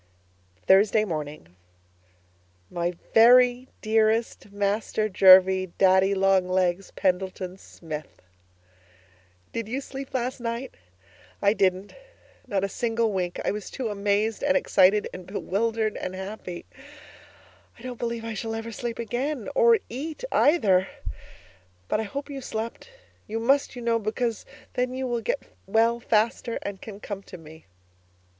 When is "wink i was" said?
13.13-13.69